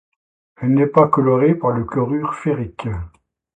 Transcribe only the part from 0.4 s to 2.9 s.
Elle n’est pas colorée par le chlorure ferrique.